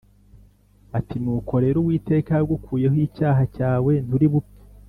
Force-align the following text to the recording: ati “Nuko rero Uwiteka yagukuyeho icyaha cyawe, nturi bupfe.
ati 0.97 1.15
“Nuko 1.23 1.53
rero 1.63 1.77
Uwiteka 1.79 2.29
yagukuyeho 2.33 2.95
icyaha 3.07 3.43
cyawe, 3.55 3.91
nturi 4.05 4.27
bupfe. 4.33 4.57